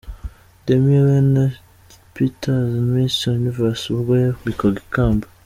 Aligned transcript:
Demi-Leigh 0.65 1.21
Nel-Peters, 1.33 2.73
Miss 2.91 3.15
Universe 3.33 3.83
ubwo 3.95 4.13
yambikwaga 4.23 4.79
ikamba. 4.87 5.25